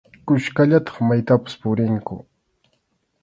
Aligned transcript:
Kuskallataq 0.27 0.97
maytapas 1.07 1.53
purinku. 1.61 2.15